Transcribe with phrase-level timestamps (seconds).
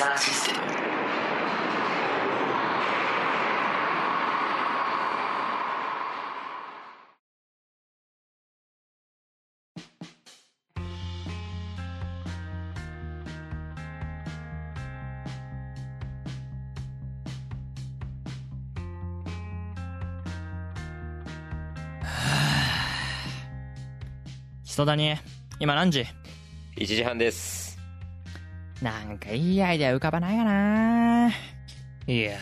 [0.00, 0.60] キサーシステム
[24.64, 25.14] 人だに、
[25.58, 26.06] 今何時
[26.76, 27.59] ？1時半です。
[28.82, 31.28] なんかいいアイデア浮かばないかな。
[32.06, 32.38] いや、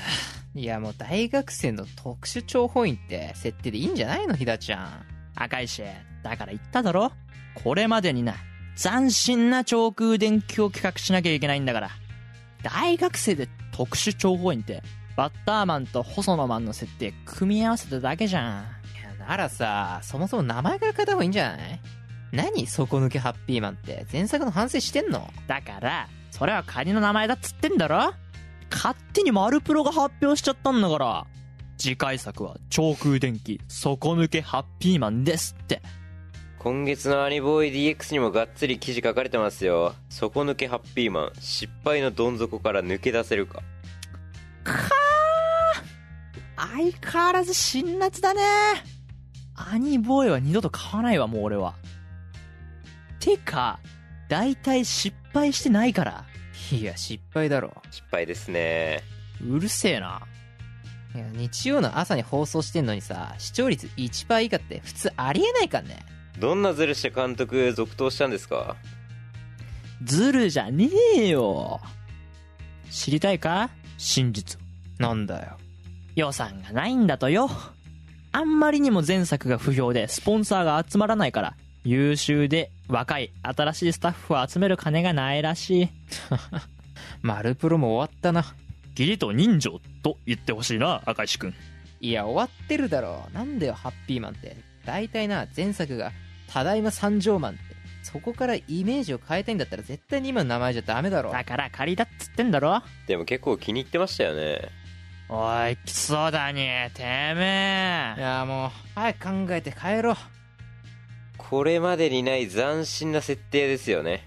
[0.54, 4.36] いやもう大学生の特殊諜報員って設定でいいんじゃないの？
[4.36, 5.06] ひだちゃん。
[5.34, 5.82] 赤石、
[6.22, 7.12] だから言っただろ？
[7.54, 8.36] これまでにな、
[8.80, 11.90] 斬新な超空電気を企画しなきゃいけないんだから。
[12.62, 14.82] 大学生で特殊諜報員って、
[15.16, 18.62] バッターマンと細野マンの設定組み合わせただけじゃん。
[18.62, 21.80] いや、ならさ、そもそも名前から変えた方がいいんじゃない？
[22.30, 22.66] 何？
[22.66, 24.06] 底抜けハッピーマンって。
[24.12, 25.28] 前作の反省してんの？
[25.46, 28.12] だから、それは仮の名前だっつってんだろ？
[28.70, 31.26] 勝手にマルプロが発表しちゃったんだから。
[31.78, 35.80] 次回作は超空電気底抜けハッピーマンですって。
[36.58, 39.94] 今月のアニボーイ DX にもがっつり記事書かれてますよ。
[40.08, 43.62] 底抜けハッピーマン、失敗のどん底から抜け出せるか。
[46.56, 48.42] 相変わらず辛辣だね。
[49.54, 51.74] アニボーイは二度と買わないわ、もう俺は。
[53.20, 53.78] てか、
[54.28, 56.24] 大体失敗してないから。
[56.70, 57.74] いや、失敗だろ。
[57.90, 59.02] 失敗ですね。
[59.46, 60.22] うるせえな。
[61.14, 66.04] いや、日曜の朝に放送してんのにさ、視聴率1%以下って普通ありえないかんね。
[66.38, 68.76] どんなズルして監督続投したんですか？
[70.04, 71.80] ズルじゃねえよ。
[72.90, 73.70] 知りたいか？
[73.96, 74.60] 真実。
[74.98, 75.56] なんだよ。
[76.14, 77.48] 予算がないんだとよ。
[78.30, 85.88] あんまりにも前作が不評でスポンサーが集まらないから、優秀で若い新しいスタッフを集める金がないらしい。
[87.22, 88.44] マルプロも終わったな。
[88.92, 91.54] 義理と人情と言ってほしいな、赤石くん。
[92.00, 93.28] いや、終わってるだろ。
[93.32, 94.56] なんだよ、ハッピーマンって。
[94.84, 96.12] 大体な、前作が、
[96.48, 97.62] ただいま三条マンって。
[98.02, 101.30] そこからイメージを変えたいんだったら絶対に今の名前じゃダメだろ。
[101.30, 104.70] だから仮だっつってんだろでも結構気に入ってましたよね。
[105.28, 107.02] おい、クソだに、て
[107.34, 110.16] めいや、もう、早く考えて帰ろう。
[111.48, 114.22] これまでにない斬新な設定ですよね。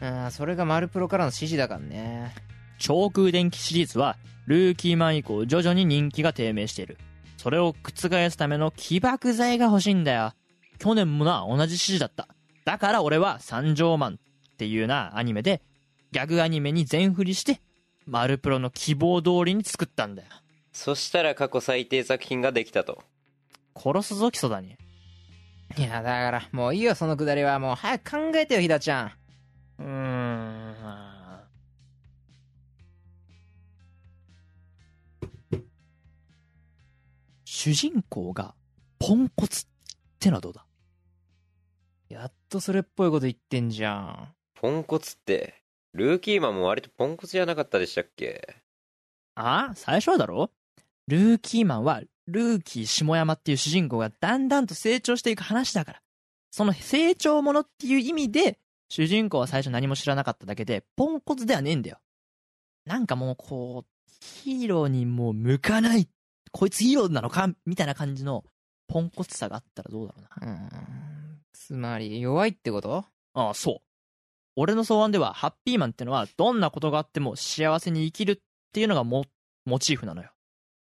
[0.00, 2.34] うん、それがマルプロからの指示だからね。
[2.78, 4.16] 超空電気シリーズは、
[4.46, 6.98] ルーキーマン以降徐々に人気が低迷している。
[7.38, 10.32] それを覆すための起爆剤が欲しいんだよ。
[10.78, 12.28] 去年もな、同じ指示だった。
[12.64, 15.62] だから俺は三条マンっていうな、アニメで、
[16.12, 17.60] ギャグアニメに全振りして、
[18.06, 20.28] マルプロの希望通りに作ったんだよ。
[20.70, 23.02] そしたら過去最低作品ができたと。
[23.74, 24.76] 殺すぞ、基礎だに。
[25.76, 27.58] いや、だから、もういいよ、そのくだりは。
[27.58, 29.12] もう早く考えてよ、ひだちゃん。
[29.78, 30.58] うーん。
[37.44, 38.54] 主人公が
[38.98, 39.66] ポンコツっ
[40.20, 40.64] てのはどうだ？
[42.08, 44.34] やっとそれっぽいこと言ってんじゃん。
[44.54, 45.62] ポンコツって、
[45.92, 48.62] ルーキーマンも割とポンコツじゃなかったでしたっけ？
[49.34, 49.72] あ？
[49.74, 50.50] 最初はだろ？
[51.08, 56.00] ルーキーマンはルーキー下山っていう主人公がだんだんと成長していく話だから。
[56.50, 58.58] その成長ものっていう意味で、
[58.90, 61.98] 主人公は最初何も知らなかっただけで、ポンコツではねえんだよ。
[62.86, 64.12] なんかもうこう、
[64.44, 66.08] ヒーローにもう向かない。
[66.52, 68.44] こいつヒーローなのかみたいな感じの
[68.88, 70.52] ポンコツさがあったらどうだろうな。
[70.52, 71.40] うーん。
[71.52, 73.04] つまり、弱いってこと？
[73.34, 73.76] ああ、そう。
[74.56, 78.38] 俺の草案では、ハッピーマンってのは、どんなことがあっても幸せに生きるっ
[78.72, 79.24] ていうのがモ
[79.66, 80.30] モチーフなのよ。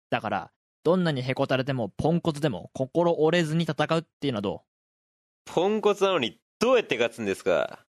[0.09, 0.51] だから、
[0.83, 4.63] どんなにへこたれても、ポンコツでも、心折れずに戦うっていうのはど
[5.45, 7.85] ポンコツなのにどうやって勝つんですか？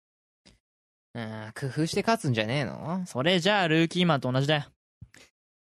[1.15, 3.01] うん、工夫して勝つんじゃねえの？
[3.03, 4.63] うそれじゃあ、ルーキーマンと同じだよ。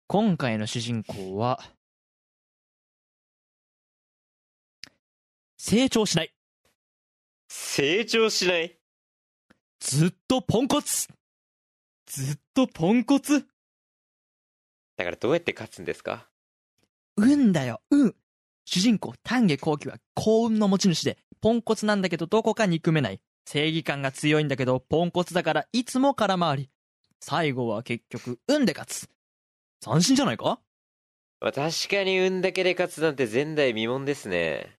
[0.07, 1.61] 今回の主人公は、
[5.59, 6.33] 成長しない。
[7.49, 8.79] 成長しない？
[9.81, 11.09] ずっとポンコツ。
[12.07, 13.47] ずっとポンコツ。
[14.97, 16.29] だからどうやって勝つんですか？
[17.17, 18.15] 運だよ、運。
[18.65, 23.21] 主人公、丹下幸喜は幸運の持ち主で、ポンコツなんだけどどこか憎めない。
[23.47, 26.71] 正義感が強いんだけど、ポンコツだからいつも空回り。
[27.21, 29.09] 最後は結局、運で勝つ。
[29.81, 30.59] 斬新じゃないか？
[31.41, 34.77] まあ、確かに運だけで勝つなんて前代未聞ですね。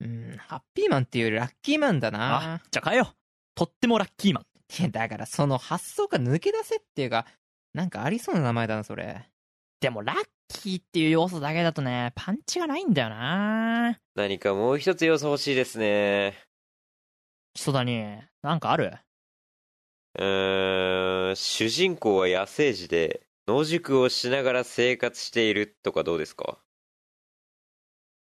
[0.00, 3.16] うん、ハッピーマンっていうよりラッキーマンだなあ。、じゃあ変えよう。
[3.54, 4.44] とってもラッキーマン。
[4.78, 7.26] いや、だからその発想が抜け出せっていうか、
[7.72, 9.28] なんかありそうな名前だな、それ。
[9.80, 10.16] でもラッ
[10.48, 13.98] キーっていう要素だけだとね、パンチがないんだよな。
[14.14, 16.34] 何かもう一つ要素欲しいですね。
[17.54, 18.98] 人だに、なんかある？
[20.18, 26.58] うーん、主人公は野生児で、野宿をしながら生活しているとかどうですか？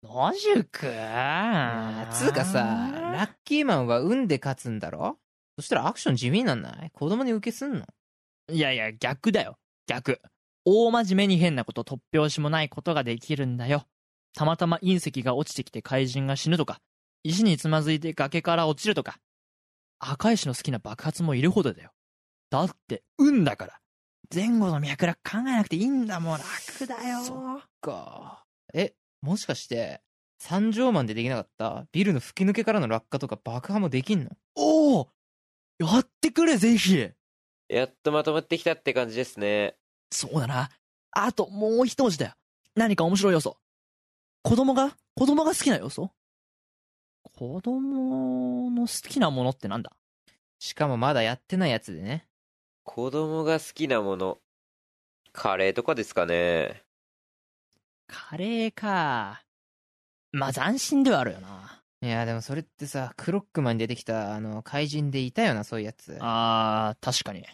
[0.02, 0.64] 野宿？
[0.64, 5.18] つうかさ、ラッキーマンは運で勝つんだろ？
[5.58, 6.90] そしたらアクション地味になんない？
[6.94, 7.86] 子供に受けすんの？
[8.50, 9.58] いやいや、逆だよ。
[9.88, 10.22] 逆。
[10.66, 13.86] 大真面目に変なこと、突拍子もないことができるんだよ。
[14.36, 16.80] たまたま隕石が落ちてきて怪人が死ぬとか、
[17.24, 19.20] 石につまずいて崖から落ちるとか。
[20.00, 21.92] 赤石の好きな爆発もいるほどだよ。
[22.50, 23.80] だって、運だから。
[24.34, 27.24] 前後の脈絡考えなくていいんだもん、楽だよ。
[27.24, 28.44] そか。
[28.74, 30.02] え、もしかして、
[30.40, 34.32] 三畳マンでできなかったビルの吹き抜けからの落下とか爆破もできんの？
[34.56, 35.10] おお
[35.80, 37.10] やってくれ、ぜひ
[37.70, 39.78] やっとまとまってきたって感じですね。
[40.14, 40.70] そうだな。
[41.12, 42.34] あともう一文字だよ。
[42.76, 43.58] 何か面白い要素。
[44.44, 44.96] 子供が？
[45.16, 46.12] 子供が好きな要素？
[47.24, 49.92] 子供の好きなものってなんだ？
[50.60, 52.28] しかもまだやってないやつでね。
[52.84, 54.38] 子供が好きなもの。
[55.32, 56.84] カレーとかですかね。
[58.08, 59.44] カレーか。
[60.32, 61.82] まあ斬新ではあるよな。
[62.02, 66.18] いや、でもそれってさ、クロックマンに出てきた、あの、怪人でいたよな、そういうやつ。
[66.20, 67.46] あー、確かに。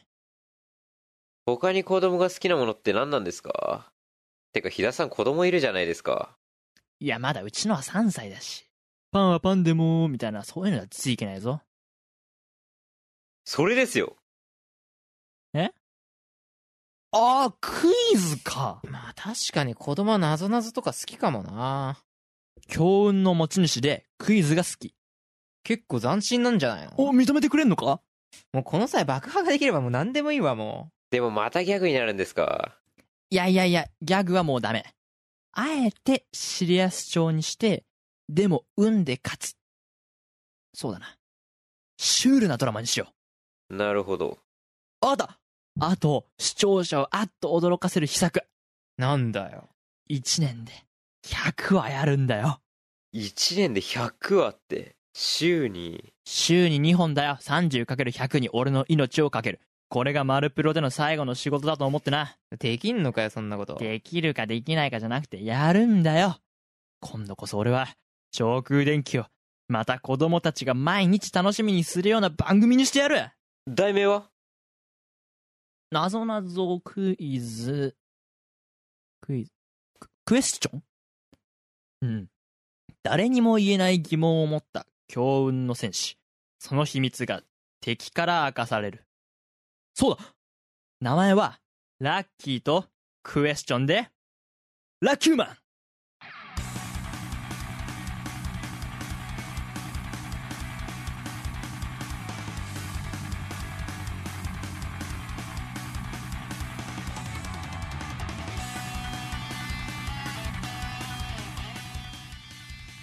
[1.46, 3.92] 他に子供が好きなものって何なんですか？
[4.54, 6.36] てか、日田さん子供いるじゃないですか。
[7.00, 8.66] いや、まだうちのは3歳だし。
[9.12, 11.62] パンはパンでも、みたいな、そういうのはついけないぞ。
[13.46, 14.16] それですよ。
[17.12, 18.82] あー、クイズか。
[18.88, 22.04] まあ確かに子供はなぞなぞとか好きかもな。
[22.68, 24.94] 強運の持ち主で、クイズが好き。
[25.64, 26.94] 結構斬新なんじゃないの？
[26.98, 28.00] お、認めてくれんのか？
[28.54, 32.78] もうこの際爆破ができればもう何でもいいわ、もでもまたギャグになるんですか？
[33.32, 34.86] いやいやいや、ギャグはもうダメ。
[35.52, 37.84] あえてシリアス調にして、
[38.28, 39.58] でも運で勝つ。
[40.74, 41.16] そうだな。
[41.98, 43.08] シュールなドラマにしよ
[43.70, 44.30] なるほど。
[44.30, 44.38] う。
[45.02, 45.40] あだ
[45.80, 48.38] あと、視聴者をあっと驚かせる秘策。
[48.38, 48.44] う。
[48.98, 49.70] なんだよ。
[50.10, 50.74] 1年で
[51.26, 52.62] 100話やるんだよ。
[53.14, 57.38] 1年で100話って、週に、週に2本だよ。
[57.42, 59.60] 30×100 に俺の命をかける。
[59.90, 62.38] これがマルプロでの最後の仕事だと思ってな。
[62.60, 63.76] できんのかよ、そんなこと。
[63.76, 66.38] できるかできないかじゃなくてやるんだよ。
[67.02, 67.88] 今度こそ俺は
[68.32, 69.26] 上空電気を
[69.68, 73.32] また子供たちが毎日楽しみにするような番組にしてやる
[73.68, 74.30] 題名は？
[75.92, 77.96] なぞなぞクイズ、
[79.22, 79.52] クイズ、
[80.00, 80.84] ククエスチョン？
[82.02, 82.28] うん。
[83.02, 86.20] 誰にも言えない疑問を持った強運の戦士。
[86.60, 87.42] その秘密が
[87.82, 89.06] 敵から明かされる。
[90.00, 90.24] そうだ。
[91.02, 91.60] 名前は、
[92.00, 92.86] ラッキーと
[93.22, 94.08] クエスチョンで、
[95.02, 95.48] ラッキューマン。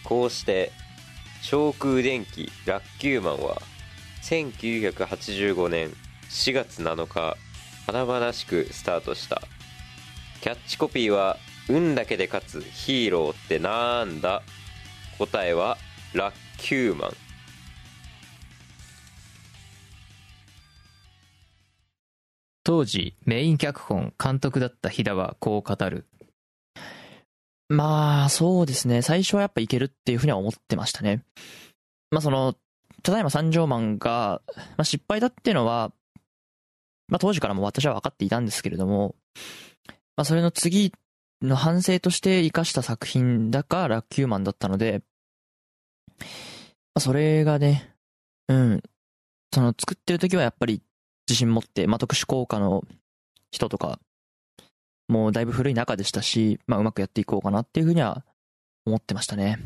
[0.03, 0.73] こうして、
[1.43, 3.61] 長空電気ラッキューマンは、
[4.23, 7.37] 1985年4月7日、
[7.87, 9.43] 華々しくスタートした。
[10.41, 14.43] キャッチコピーは、運だけで勝つヒーローってなんだ？
[15.19, 15.79] 答えは、
[16.13, 17.11] ラッキューマン。
[22.63, 26.07] 当時、メイン脚本、監督だった飛田はこう語る。
[27.69, 29.03] まあ、そうですね。
[29.03, 31.23] 最初はやっぱいけるっていうふうには思ってましたね。
[32.11, 32.55] まあその、
[33.03, 35.93] ただいま三条マンが、まあ、失敗だっていうのは、
[37.09, 39.15] まあ当時からも私は分かっていたんですけれども、
[40.17, 40.93] まあそれの次
[41.43, 45.03] の反省として生かした作品だかラッキューマンだったので、
[46.19, 46.27] ま
[46.97, 47.95] あそれがね、
[48.49, 48.83] うん、
[49.53, 50.83] その作ってる時はやっぱり
[51.29, 52.85] 自信持って、まあ特殊効果の
[53.51, 53.99] 人とか、
[55.09, 58.25] もうだいぶ古い中でしたし、まあうまくやっていこうかなっていうふうには
[58.85, 59.59] 思ってましたね。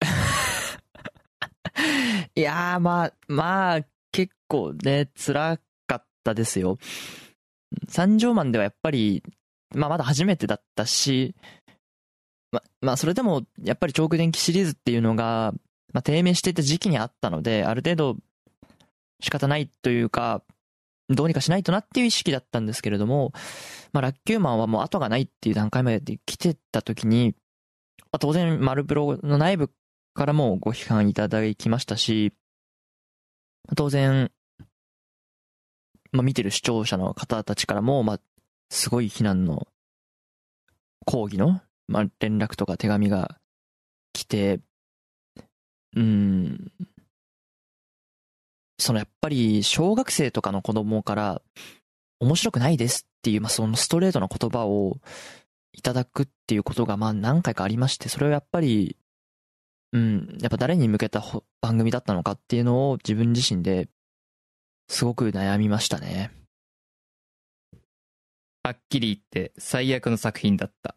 [2.34, 3.80] いやー、まあ、まあ、
[4.12, 5.62] 結構ね、辛か
[6.20, 6.78] ったですよ。
[7.88, 9.22] 三条マンではやっぱり、
[9.74, 11.34] まあまだ初めてだったし、
[12.52, 15.52] ま、まあそれでも、やっぱりチョーク電気シリーズっていうのが、
[15.92, 18.16] まあ低迷していた時期にあったので、ある程度
[19.20, 20.42] 仕方ないというか、
[21.08, 23.32] どうにかしないとなっていう意識だったんですけれども、
[23.92, 27.34] まあラッキューマンはもう後がないっていう段階まで来てた時に、
[28.12, 29.70] まあ、当然、マルプロの内部
[30.14, 32.32] からもご批判いただきましたし、
[33.76, 34.32] 当然、
[36.12, 38.20] まあ、見てる視聴者の方たちからも、まあ、
[38.70, 39.66] すごい非難の
[41.06, 43.38] 抗議の、まあ、連絡とか手紙が
[44.12, 44.60] 来て、
[45.96, 46.72] うん、
[48.78, 51.42] そのやっぱり小学生とかの子供から
[52.20, 54.98] 面白くないですっていう、まあ、そのストレートな言葉を
[55.72, 58.96] いただくっていうことがまあ何回かありまして、それはやっぱり、
[59.92, 61.22] うん、やっぱ誰に向けた
[61.60, 63.88] 番組だったのかっていうのを自分自身で
[64.90, 66.32] すごく悩みましたね。
[68.64, 70.96] はっきり言って最悪の作品だった。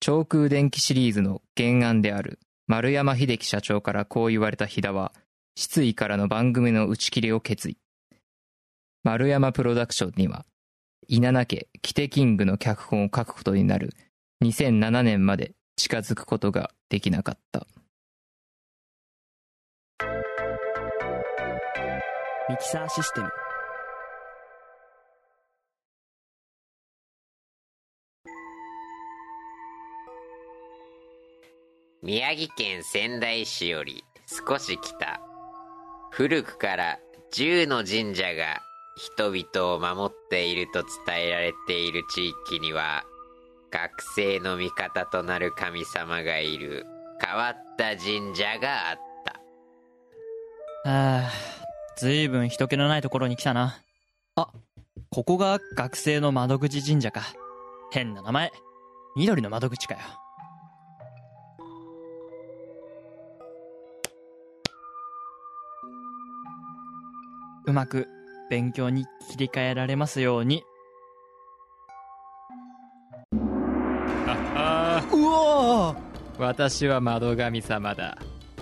[0.00, 5.14] 長空電気シリーズの原案である丸山秀樹社長からこう言われた飛田は、
[5.56, 7.78] 失意からの番組の打ち切りを決意。
[9.02, 10.44] 丸山プロダクションには、
[11.08, 13.94] 稲名家キテキングの脚本を書くことになる
[14.44, 17.66] 2007年まで近づくことができなかった。
[22.48, 23.30] ミキサーシステム。
[32.02, 35.20] 宮城県仙台市より少し北
[36.10, 36.98] 古くから
[37.32, 38.62] 十の神社が
[38.96, 43.04] 人々を守っていると伝えられている地域には
[43.70, 46.86] 学生の味方となる神様がいる
[47.20, 48.98] 変わった神社があっ
[50.84, 51.30] たああ、
[51.98, 53.82] ずいぶん人気のないところに来たな。
[54.36, 54.52] あ、
[55.10, 57.22] ここが学生の窓口神社か。
[57.90, 58.52] 変な名前。
[59.16, 60.00] 緑の窓口かよ。
[67.66, 68.06] うまく
[68.48, 70.62] 勉強に切り替えられますように。
[74.54, 75.96] あ うわ
[76.38, 78.16] 私は窓神様だ。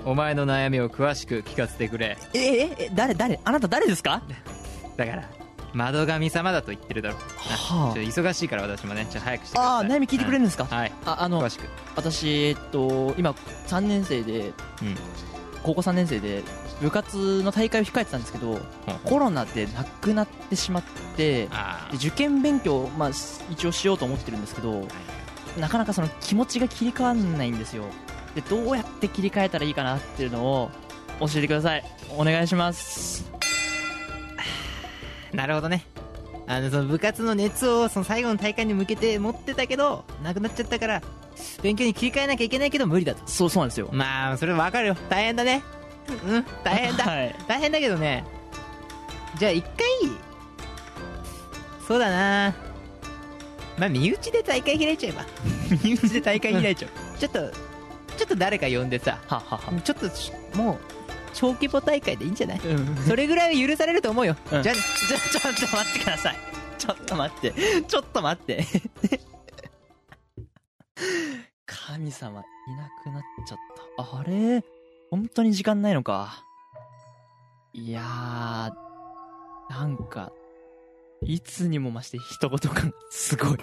[0.07, 2.17] お前の悩みを詳しく聞かせてくれ。
[2.33, 4.23] え、え、え、誰、誰あなた誰ですか？
[4.97, 5.29] だから、
[5.75, 7.17] 窓神様だと言ってるだろ。
[7.37, 9.73] はちょっと忙しいから私もね、ちょっと早くしてください。
[9.73, 10.93] ああ、悩み聞いてくれるんですか、はい。
[11.05, 11.65] あ、あの詳、しく。
[11.97, 13.33] 私、えっと、今、
[13.67, 14.97] 3年生で、うん
[15.65, 16.45] 高校3年生で、
[16.81, 18.61] 部活の大会を控えてたんですけど、
[19.03, 20.83] コロナでなくなってしまっ
[21.17, 23.11] て、あで受験勉強、まあ、
[23.51, 24.87] 一応しようと思ってるんですけど、
[25.59, 27.83] なかなかその気持ちが切り替わらないんですよ。
[28.37, 30.71] で、どうやって切り替えたらいいかなっていうのを
[31.21, 31.85] 教えてください。
[32.17, 33.25] お願いします。
[35.33, 35.87] なるほどね
[36.47, 41.03] あのその部活の熱をその最後の大会に向けて持ってたけどなくなっちゃったから
[41.61, 43.89] 勉強に切り替えなきゃいけないけど無理だとそう、そうなんですよ。
[43.91, 45.63] まあそれわかるよ大変だね
[46.29, 47.35] うん大変だ はい。
[47.49, 48.25] 大変だけどね
[49.39, 49.87] じゃあ一回
[51.89, 52.55] そうだな
[53.79, 55.25] まあ身内で大会開いちゃえば
[55.83, 56.91] 身内で大会開いちゃう。
[57.19, 57.66] ちょっと
[58.17, 59.81] ちょっと誰か呼んでさははは。
[59.83, 60.79] ちょっとしもう
[61.35, 62.59] 小規模大会でいいんじゃない？
[62.61, 62.97] うん。
[63.05, 66.37] それぐらいは許されると思うよ、うんじゃあちょ、ちょっと待ってください。
[66.79, 67.53] ちょっと待って。
[67.87, 68.65] ちょっと待って。
[71.67, 73.59] 神様、いなくなっちゃっ
[73.97, 74.19] た。
[74.19, 74.65] あれ？
[75.11, 76.43] 本当に時間ないのか。
[77.73, 80.33] いやー、なんか、
[81.23, 83.59] いつにも増して一言感がすごい。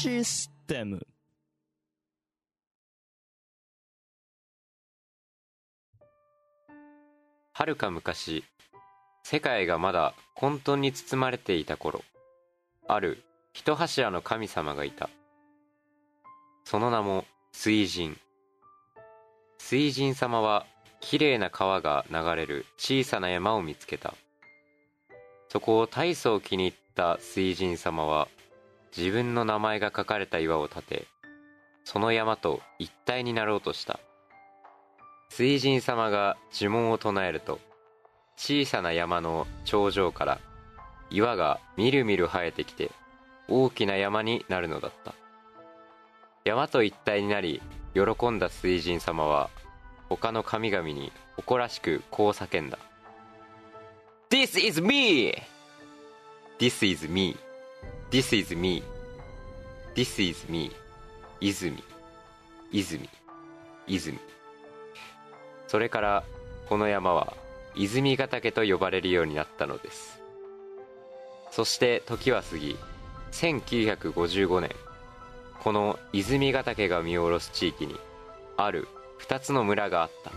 [0.00, 1.06] システム。
[7.52, 8.42] はるか昔
[9.24, 12.02] 世界がまだ混沌に包まれていた頃
[12.88, 15.10] ある一柱の神様がいた。
[16.64, 18.16] その名も水神。
[19.58, 20.64] 水神様は
[21.02, 24.14] きれいな川が流れる小さな山を見つけた。
[25.50, 28.28] そこを大層気に入った水神様は
[28.96, 31.06] 自分の名前が書かれた岩を建て
[31.84, 34.00] その山と一体になろうとした
[35.28, 37.60] 水神様が呪文を唱えると
[38.36, 40.40] 小さな山の頂上から
[41.10, 42.90] 岩がみるみる生えてきて
[43.48, 45.14] 大きな山になるのだった
[46.44, 47.60] 山と一体になり
[47.94, 49.50] 喜んだ水神様は
[50.08, 52.78] 他の神々に誇らしくこう叫んだ
[54.30, 55.34] This is me!
[56.58, 57.36] This is me.
[58.10, 58.82] This is me.
[59.94, 60.72] This is me.
[61.40, 61.80] 泉。
[62.72, 63.08] 泉。
[63.86, 64.18] 泉。
[65.68, 66.24] それから
[66.68, 67.34] この山は
[67.76, 70.20] 泉ヶ岳と呼ばれるようになったのです。
[71.52, 72.76] そして時は過ぎ、
[73.30, 74.70] 1955年、
[75.62, 77.94] この泉ヶ岳が見下ろす地域に、
[78.56, 78.88] ある
[79.18, 80.32] 二つの村があった。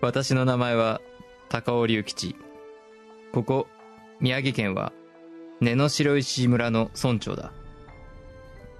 [0.00, 1.00] 私の名前は
[1.48, 2.36] 高尾龍吉。
[3.32, 3.66] ここ
[4.20, 4.92] 宮城県は
[5.60, 7.52] 根の白石村の村長だ。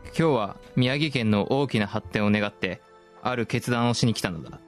[0.04, 2.80] 今日は宮城県の大きな発展を願って
[3.20, 4.60] ある決断をしに来たのだ。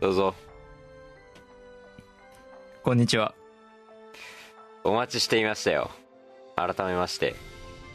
[0.00, 0.34] どうぞ、
[2.82, 3.34] こんにちは。
[4.84, 5.90] お待ちしていましたよ。
[6.56, 7.34] 改めまして、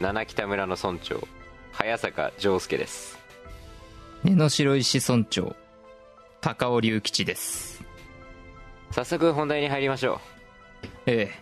[0.00, 1.26] 七北村の村長、
[1.72, 3.18] 早坂丈介です。
[4.22, 5.56] 根の白石村長
[6.46, 7.82] 高尾龍吉です。
[8.92, 10.20] 早速本題に入りましょ
[11.06, 11.10] う。
[11.10, 11.32] え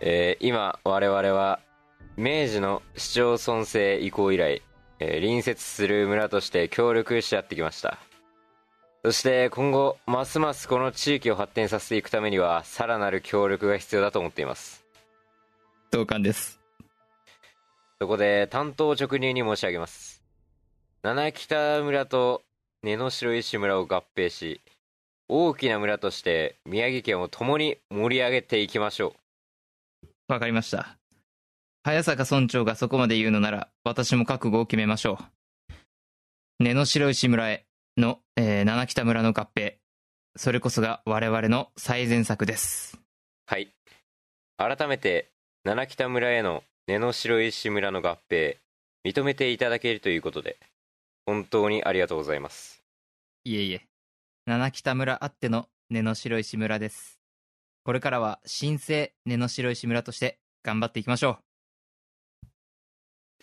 [0.00, 0.36] え。
[0.40, 1.60] ー今我々は
[2.16, 4.60] 明治の市町村制移行以来、
[4.98, 7.96] えー隣接する村として協力し合ってきました。
[9.04, 14.84] そして今後ますますこの地域を発展させていくためにはさらなる協力が必要だと思っています。
[14.90, 14.98] え
[15.92, 16.58] 同感です。
[18.00, 20.24] そこで担当直入に申し上げます。
[21.04, 22.42] 七北村と
[22.84, 24.60] 根の白石村を合併し
[25.26, 29.14] 大きな村として宮城県を共に盛り上げていきましょ
[30.28, 30.32] う。
[30.34, 30.98] わかりました。
[31.82, 35.74] 早坂村長がそこまで言うのなら私も覚悟を決めましょう。
[36.62, 37.64] 根の白石村へ
[37.96, 39.76] の、えー七北村の合併。
[40.36, 43.00] それこそが我々の最善策です。
[43.46, 43.70] はい。
[44.58, 45.30] 改めて、
[45.64, 48.58] 七北村への根の白石村の合併、
[49.06, 50.58] 認めていただけるということで、
[51.26, 52.82] 本当にありがとうございます。
[53.44, 53.82] いえいえ
[54.46, 57.20] 七北村あっての根の白石村です
[57.84, 61.38] これからは新生根の白石村として頑張っていきましょ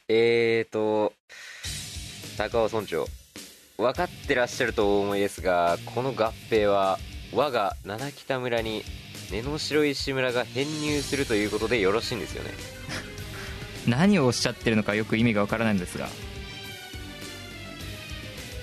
[0.07, 1.13] えーと、
[2.37, 3.05] 高尾村長、
[3.77, 6.99] 分かってらっしゃるとお思いですが、この合併は、
[7.33, 8.83] 我が七北村に
[9.31, 12.51] 根の白石村が編入するということでよろしいんですよね？
[13.87, 16.09] う 何をおっしゃってるのかよく意味がわからないんですが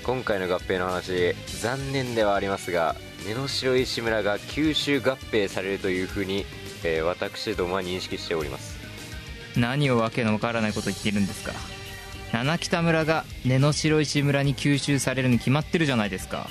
[0.09, 6.47] 今回の合併の話残念ではありますが根の白石村が九州合併されるというふうに、
[6.83, 8.79] えー私どもは認識しております。
[9.55, 11.53] 何をわけのわからないこと言っているんですか？
[12.33, 16.49] 七北村が根の白石村に吸収されるに決まってるじゃないですか。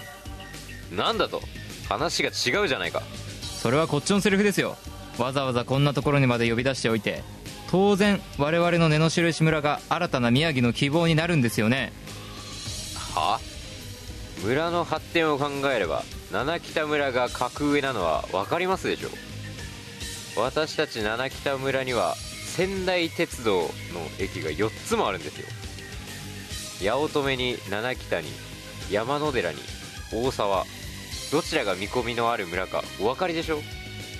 [0.95, 1.41] なんだと？
[1.89, 3.01] 話が違うじゃないか。
[3.41, 4.75] それはこっちのセリフですよ。
[5.17, 7.23] わざわざこんなところにまで呼び出しておいて
[7.71, 11.91] 当然我々の根の白石村が新たな宮城の希望になるんですよね
[13.17, 13.39] は？
[14.43, 19.11] 村の発展を考えれば七北村が格上なのは分かりますでしょう？
[20.39, 23.67] 私たち七北村には仙台鉄道の
[24.19, 26.91] 駅が4つもあるんですよ。
[26.91, 28.27] 八乙女に七北に
[28.91, 29.57] 山野寺に
[30.13, 30.65] 大沢
[31.31, 33.61] どちらが見込みのある村かお分かりでしょう？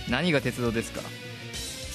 [0.10, 1.02] 何が鉄道ですか？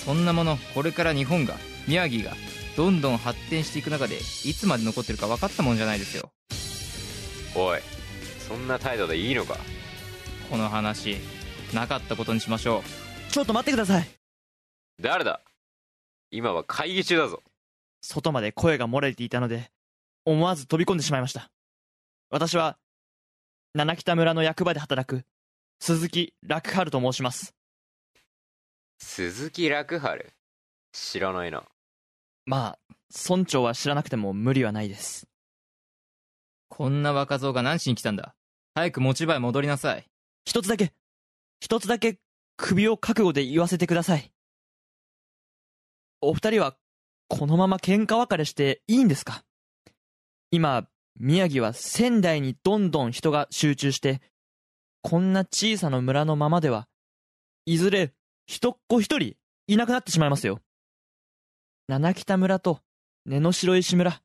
[0.04, 1.56] そんなものこれから日本が
[1.88, 2.36] 宮城が
[2.76, 6.30] どんどん発展していく中でいつまで残ってるか分かったもんじゃないですよ。
[7.54, 7.80] おい
[8.48, 9.56] そんな態度でいいのか？
[10.50, 11.16] この話
[11.72, 12.82] なかったことにしましょ
[13.30, 14.08] ちょっと待ってください。
[15.00, 15.40] 誰だ？
[16.30, 17.42] 今は会議中だぞ。
[18.02, 19.70] 外まで声が漏れていたので
[20.24, 21.50] 思わず飛び込んでしまいました。
[22.30, 22.78] 私は
[23.74, 25.24] 七北村の役場で働く
[25.80, 27.54] 鈴木楽春と申します。
[28.98, 30.32] 鈴木楽春？
[30.92, 31.64] 知らないな。
[32.44, 32.94] まあ
[33.28, 35.26] 村長は知らなくても無理はないです。
[35.26, 35.31] う
[36.74, 38.34] こんな若造が何しに来たんだ？
[38.74, 40.06] 早く持ち場へ戻りなさい。
[40.46, 40.94] 一つだけ
[41.60, 42.18] 一つだけ
[42.56, 44.32] 首を覚悟で言わせてください。
[46.22, 46.74] お二人は
[47.28, 49.44] このまま喧嘩別れしていいんですか？
[50.50, 50.88] 今
[51.20, 54.22] 宮城は仙台にどんどん人が集中して
[55.02, 56.88] こんな小さな村のままでは
[57.66, 58.14] いずれ
[58.46, 59.34] 人っ子一人
[59.66, 60.58] いなくなってしまいますよ。
[61.86, 62.80] 七北村と
[63.26, 64.22] 根の白石村、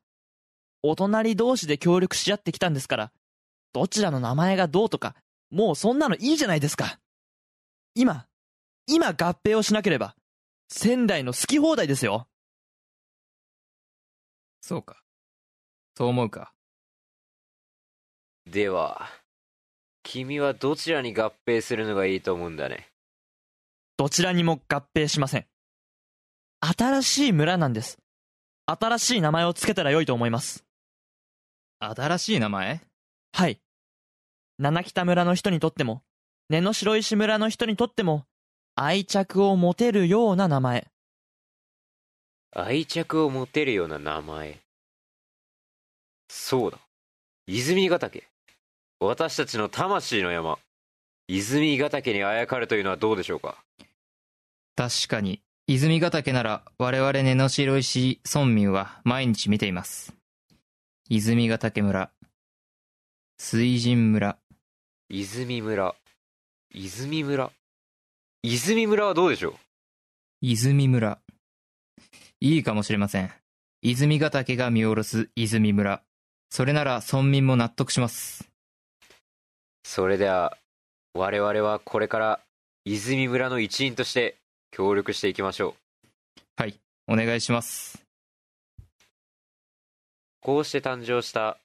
[0.82, 3.12] お隣同士で協力し合ってきたんですから、
[3.72, 5.14] どちらの名前がどうとか、
[5.50, 7.00] もうそんなのいいじゃないですか。
[7.94, 8.26] 今、
[8.86, 10.14] 今合併をしなければ、
[10.68, 12.28] 仙台の好き放題ですよ。
[14.60, 15.02] そうか。
[15.96, 16.52] そう思うか。
[18.46, 19.08] では
[20.02, 22.88] 君はどちらに合併するのがいいと思うんだね？
[23.96, 25.46] どちらにも合併しません。
[26.60, 27.98] 新しい村なんです。
[28.66, 30.64] 新しい名前を付けたら良いと思います。
[31.80, 32.80] 新しい名前？
[33.32, 33.60] はい。
[34.58, 36.02] 七北村の人にとっても、
[36.48, 38.24] 根の白石村の人にとっても、
[38.74, 40.88] 愛着を持てるような名前。
[42.52, 44.58] 愛着を持てるような名前？
[46.28, 46.78] そうだ。
[47.46, 48.24] 泉ヶ岳。
[48.98, 50.58] 私たちの魂の山。
[51.28, 53.62] 泉ヶ岳にあやかるというのはどうでしょうか？
[54.74, 60.17] 確かに、泉ヶ岳なら我々根の白石村民は毎日見ています。
[61.10, 62.10] 泉ヶ岳村、
[63.38, 64.36] 水神村、
[65.08, 65.94] 泉村
[66.70, 67.50] 泉村
[68.42, 69.54] 泉村はどうでしょう？
[70.42, 71.18] 泉村。
[72.40, 73.30] いいかもしれません。
[73.80, 76.02] 泉ヶ岳が見下ろす泉村。
[76.50, 78.46] それなら村民も納得します。
[79.84, 80.58] それでは
[81.14, 82.40] 我々はこれから
[82.84, 84.36] 泉村の一員として
[84.70, 86.74] 協力していきましょうはい、
[87.06, 88.04] お願いします。
[90.40, 91.58] こうして誕生した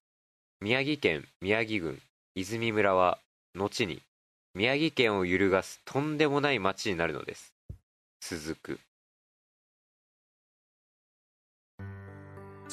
[0.61, 2.01] 宮城県宮城郡
[2.35, 3.19] 泉村は
[3.55, 4.01] 後に
[4.53, 7.53] 宮城県を揺るがすとんでもない町になるのです
[8.21, 8.79] 続く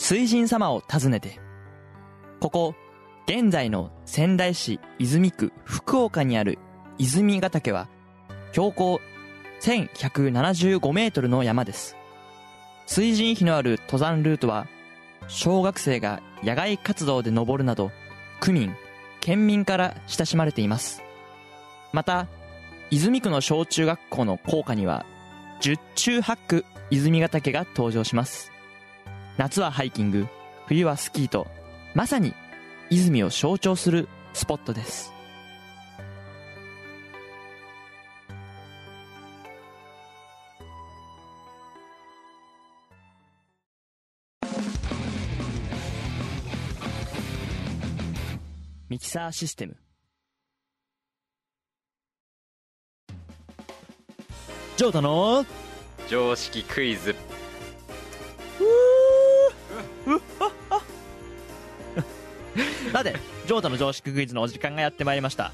[0.01, 1.39] 水神様を訪ねて、
[2.41, 2.75] ここ、
[3.27, 6.59] 現在の仙台市泉区福岡にある
[6.97, 7.87] 泉ヶ岳は、
[8.53, 9.01] 標高
[9.61, 11.97] 1175メートルの山です。
[12.87, 14.67] 水神碑のある登山ルートは、
[15.31, 17.93] 小学生が野外活動で登るなど、
[18.41, 18.75] 区民、
[19.21, 21.03] 県民から親しまれています。
[21.93, 22.27] また、
[22.91, 25.07] 泉区の小中学校の校歌には、
[25.61, 28.51] 十中八九泉ヶ岳が登場します。
[29.37, 30.27] 夏はハイキング、
[30.67, 31.47] 冬はスキーと、
[31.95, 32.35] まさに
[32.91, 35.13] 泉を象徴するスポットです。
[49.01, 49.77] キサーシステム
[54.77, 55.47] ジョータの
[56.09, 57.17] 常識クイズ
[62.93, 63.15] さて、
[63.47, 65.53] ジョータの常識クイズのお時間がやってまいりました。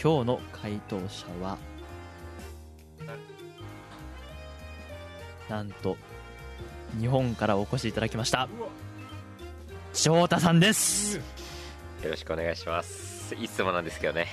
[0.00, 1.58] 今日の回答者は、
[5.48, 5.96] なんと、
[6.98, 8.48] 日本からお越しいただきました。
[9.92, 11.39] 翔太さんです。
[12.02, 13.34] よろしくお願いします。
[13.34, 14.26] いつもなんですけどね。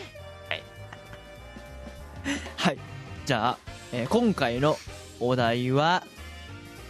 [2.58, 2.78] はい。
[3.26, 3.58] じゃあ、
[3.94, 4.78] えー今回の
[5.20, 6.04] お題は、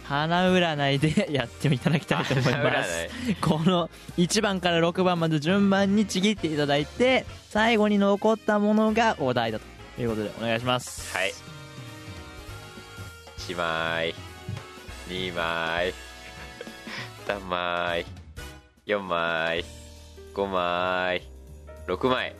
[0.04, 3.08] 花占いで やっていただきたいと思います。
[3.40, 11.14] この1番から6番まで順番にちぎっていただいて最後に残ったものがお題だということでお願いします。
[11.16, 11.32] はい。
[13.38, 14.14] 1枚
[15.08, 15.94] 2枚
[17.28, 18.06] 3枚
[18.86, 19.64] 4枚
[20.38, 21.22] 5枚。
[21.88, 22.36] 6枚。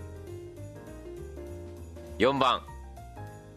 [2.18, 2.62] 4番。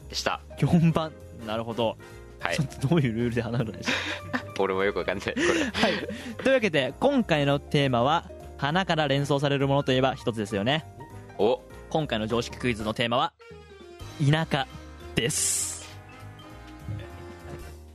[0.10, 0.42] でした。
[0.58, 1.12] 4番。
[1.46, 1.96] なるほど、
[2.40, 2.56] はい。
[2.56, 3.90] ちょっとどういうルールで花占いでし
[4.58, 5.26] 俺もよくわかんない。
[5.26, 5.72] これ。
[5.72, 5.94] たはい。
[6.44, 10.86] というわけで今回のテーマは花から連想されるものといえば一つですよね。
[11.38, 11.62] お。
[11.92, 13.34] 今回の常識クイズのテーマは
[14.28, 14.68] 田舎
[15.14, 15.88] です。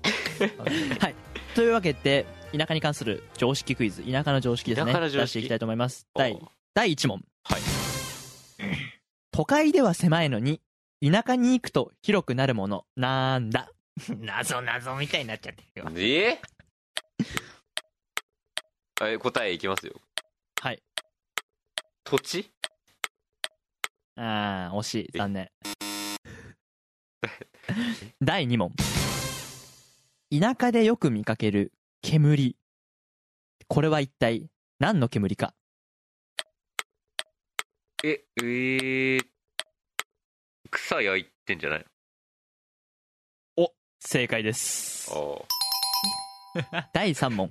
[1.01, 1.15] はい。
[1.57, 4.93] というわけで田舎に関する常識クイズ田舎の常識ですね。
[4.93, 5.21] 田舎の常識。
[5.21, 6.07] 出していきたいと思います。
[6.15, 7.23] 第お第1問。
[7.45, 7.61] はい。
[9.33, 10.61] 都会では狭いのに
[11.05, 13.71] 田舎に行くと広くなるものなんだ？
[14.19, 15.91] 謎謎みたいになっちゃってるよ。
[15.97, 16.41] え？
[19.03, 19.95] え 答えいきますよ。
[20.61, 20.83] はい。
[22.05, 22.51] 土地？
[24.17, 25.19] あー惜しい。
[25.19, 25.51] 残念。
[28.23, 28.73] 第2問。
[30.31, 32.57] 田舎でよく見かける煙。
[33.69, 34.47] これは一体
[34.79, 35.55] 何の煙か？
[38.05, 39.23] ええー、
[40.71, 41.85] 草焼いてんじゃない？
[43.99, 45.11] 正解です。
[45.11, 45.45] の
[46.93, 47.51] 第3問。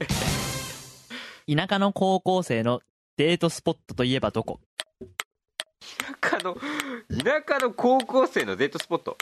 [1.48, 2.82] 田舎の高校生の
[3.18, 4.62] デートスポットといえばどこ？
[6.22, 9.18] 田舎の田舎の高校生のデートスポット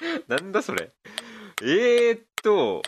[0.28, 0.92] なんだそれ。
[1.62, 2.82] えー、っと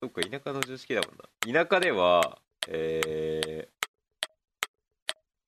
[0.00, 1.64] そっか田舎の常識だもんな。
[1.66, 3.68] 田舎ではえ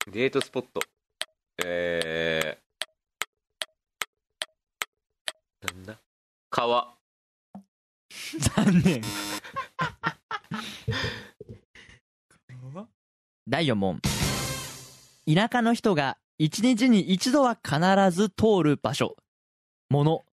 [0.06, 0.80] ー、デートスポット。
[1.64, 5.98] えー、なんだ？
[6.50, 6.94] 川。
[8.38, 9.02] 残念。
[13.48, 14.00] 第4問。
[15.32, 17.78] 田舎の人が一日に一度は必
[18.10, 19.16] ず通る場所。
[19.88, 20.25] ものは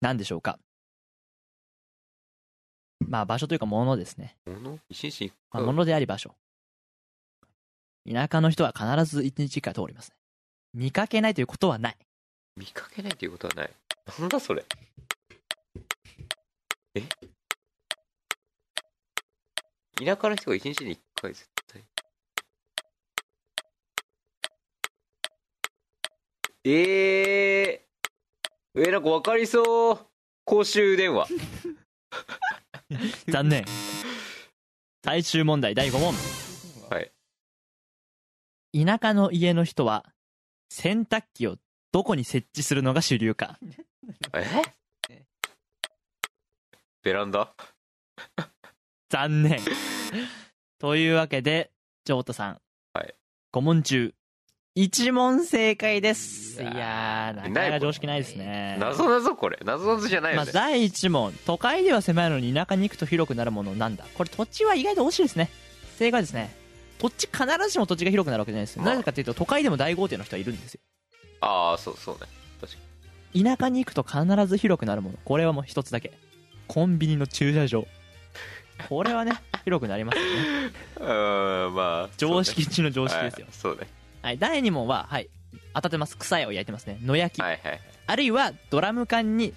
[0.00, 0.58] 何でしょうか？
[3.06, 6.34] まあ場所というかものですね、もの一日一まあ、回ものであり場所。
[8.10, 10.16] 田舎の人は必ず一日一回通りますね。
[10.74, 11.96] 見かけないということはない。
[12.56, 13.70] 見かけないということはない。
[14.18, 14.64] なんだそれ？
[16.94, 17.02] え？
[19.96, 21.82] 田舎の人が一日に一回絶対？
[26.66, 27.93] えー、
[28.76, 30.06] えー、なんか分かりそう。
[30.44, 31.28] 公衆電話。
[33.30, 33.64] 残念。
[35.04, 36.12] 最終問題第5問。
[36.90, 37.12] はい。
[38.84, 40.04] 田舎の家の人は
[40.68, 41.56] 洗濯機を
[41.92, 43.60] どこに設置するのが主流か。
[44.32, 44.44] え？
[47.02, 47.54] ベランダ？
[49.08, 49.60] 残念。
[50.78, 51.70] というわけで
[52.04, 52.60] ジョータさん、
[52.92, 53.14] はい、
[53.52, 54.14] 5問中
[54.76, 56.60] 1問正解です。
[56.60, 58.76] いやーなかなか常識ないですね。
[58.80, 59.56] 謎謎これ。
[59.64, 61.32] 謎謎じゃないまあ、よね、第1問。
[61.46, 64.04] 都会では狭いのに田舎に行くと広くなるものなんだ。
[64.14, 65.48] これ土地は意外と惜しいですね。
[65.96, 66.52] 正解ですね。
[66.98, 68.94] 土地必ずしも土地が広くなるわけじゃないですよ、まあ。
[68.94, 70.80] なぜかというと都会でも大豪邸の人はいるんですよ。
[71.40, 72.22] ああそうそうね
[72.60, 72.78] 確か
[73.56, 75.18] 田舎に行くと必ず広くなるもの。
[75.24, 76.12] これはもう一つだけ。
[76.66, 77.86] コンビニの駐車場。
[78.88, 79.34] これはね
[79.64, 80.30] 広くなりますよね。
[80.98, 83.86] にうーんまあ常識中の常識ですよ、そうね
[84.24, 85.28] はい、第2問ははい
[85.74, 86.16] 当たってます。
[86.16, 86.98] 草屋を焼いてますね。
[87.04, 87.80] 野焼き、はいはいはい。
[88.06, 89.52] あるいはドラム缶に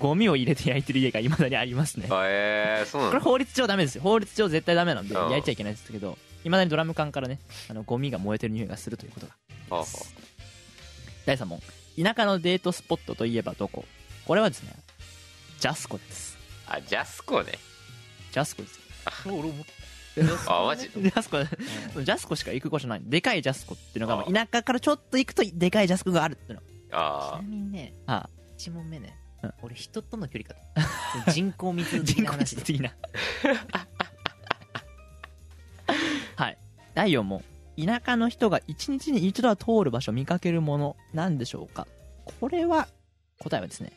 [0.00, 2.08] ゴミを入れて焼いてる家がいまだにありますね。
[2.10, 3.20] あえー、そうなんだ。
[3.20, 4.02] これ法律上ダメですよ。
[4.02, 5.30] 法律上絶対ダメなんでうん。
[5.30, 9.32] 焼いちゃいけないですけどいまだにドラム缶からねあのゴミが燃えてる匂いがするということが
[9.76, 9.86] はあは
[11.24, 11.60] 第3問。
[12.02, 13.84] 田舎のデートスポットといえばどこ？
[14.26, 14.72] これはですね
[15.60, 16.36] ジャスコです。
[16.66, 17.52] ああジャスコね。
[18.32, 18.82] ジャスコですよ
[20.46, 20.90] あマジ？
[20.90, 23.02] ジャスコジャスコしか行く場所ない。
[23.04, 26.60] でかいジャスコっていうのが田舎からちょっと行くとでかいジャスコがあるっていうの。
[26.60, 27.38] ちあ。
[27.40, 28.28] なみにねあ
[28.58, 29.16] 1問目ね。
[29.42, 29.52] うん。
[29.62, 30.54] 俺人との距離か
[31.24, 31.30] と。
[31.32, 32.92] 人口密度的人口な話で的な。
[36.36, 36.58] はい。
[36.94, 37.42] 第4問。
[37.82, 41.86] 田舎の人が一日に一度は通る場所見かけるものなんでしょうか？
[42.40, 42.88] これは
[43.38, 43.92] 答えはですね。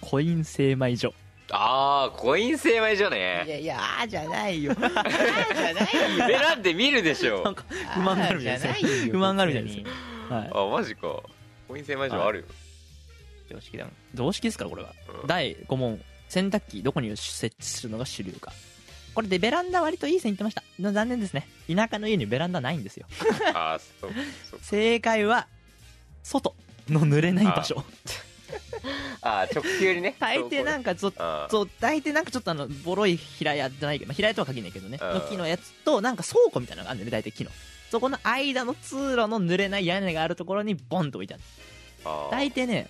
[0.00, 1.12] コイン精米所
[1.52, 3.44] ああコイン精米所いね。
[3.46, 4.72] やいやあーじゃないよ。
[4.72, 6.26] あーじゃないよ。
[6.30, 9.12] えなんで見るでしょなんか不満があるみたいですよあーじゃないよ。
[9.12, 9.90] 不満があるみたいです別に
[10.34, 10.50] はい。
[10.54, 11.00] あマジか。
[11.68, 12.44] コイン精米所あるよ、
[13.50, 13.86] 常識だ。
[14.14, 14.90] 常識ですからこれは。
[15.22, 15.26] うん。
[15.26, 16.00] 第5問。
[16.28, 18.52] 洗濯機どこに設置するのが主流か。
[19.14, 20.62] これでベランダ割といい線いってました。
[20.78, 21.48] の残念ですね。
[21.72, 23.06] 田舎の家にベランダないんですよ。
[23.54, 24.12] ああそう
[24.48, 24.60] そう。
[24.62, 25.48] 正解は
[26.22, 26.54] 外
[26.88, 27.84] の濡れない場所
[29.22, 30.16] ああ直球にね。
[30.20, 35.14] 大抵なんかちょっあと大抵なんかちょっとあのボロい平屋じゃないけど、まあ、平屋とは限らないけどねうん。
[35.14, 37.50] の木のやつとなんか倉庫みたいなのがあるんだよね大体木の。
[37.90, 41.42] そこの間の通路の濡れない屋根があるところにボンと置いてある。
[42.30, 42.88] 大抵ね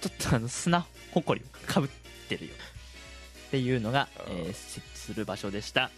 [0.00, 1.90] ちょっとあの砂ほこりをかぶっ
[2.28, 2.52] てるよ。
[3.48, 4.38] っていうのが、うん。
[4.38, 5.90] えー設置する場所でした。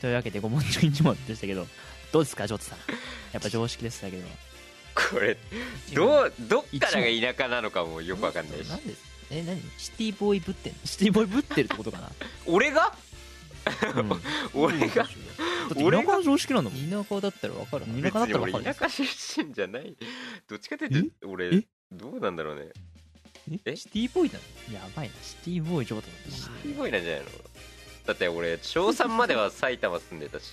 [0.00, 1.66] というわけで5問中1問でしたけど
[2.12, 2.78] どうですかジョートさん。
[3.32, 4.22] やっぱ常識でしたけど
[4.94, 5.36] これ
[5.92, 8.68] どうどっからが田舎なのかもよくわかんないし。
[8.68, 8.94] なんで
[9.30, 9.60] え何？
[9.78, 10.78] シティボーイぶってんの？
[10.84, 12.10] シティボーイぶってるってことかな、
[12.46, 12.94] 俺が？
[13.96, 14.16] うん、だ
[14.54, 15.08] 俺が
[15.76, 16.22] 俺が？
[16.22, 17.04] 常識なんだもん。
[17.04, 18.64] 田舎だったら分かる田舎だったら分かる。
[18.64, 19.96] 田舎出身じゃない。
[20.48, 21.64] どっちかっていうと俺え？
[21.90, 22.68] どうなんだろうね。
[23.64, 23.74] え？
[23.76, 24.74] シティボーイなの？
[24.74, 25.14] やばいな。
[25.22, 27.30] シティボーイジョートだシティボーイなんじゃないの？
[28.06, 30.52] だって俺小3までは埼玉住んでたし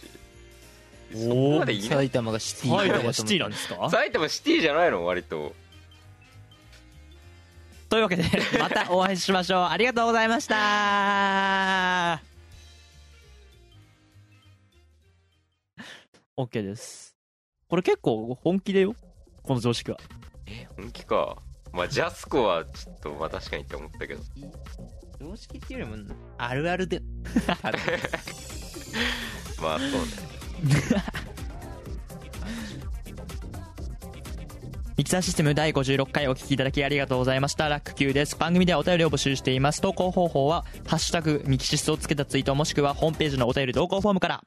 [1.13, 2.77] そこまでいない埼玉がシティ。
[2.77, 3.89] 埼玉シティなんですか？
[3.89, 5.53] 埼玉シティじゃないの割と。
[7.89, 8.23] というわけで
[8.57, 9.65] またお会いしましょう。
[9.65, 12.21] ありがとうございました。
[16.37, 17.15] OK です。
[17.67, 18.95] これ結構本気でよ
[19.43, 19.97] この常識は。
[20.77, 21.37] 本気か。
[21.73, 24.21] まあジャスコはちょっとまあ確かにって思ったけど。
[25.19, 27.01] 常識っていうよりもあるあるで。
[29.61, 30.40] まあそうね
[34.97, 37.67] ミキサーシステム第56回お聞きいただきありがとうございました。
[37.69, 38.37] ラック Q です。
[38.37, 39.81] 番組ではお便りを募集しています。
[39.81, 44.43] 投稿方法は、ハッシュタグミキシスをつけたツイートもしくはホームページのお便り投稿フォームから。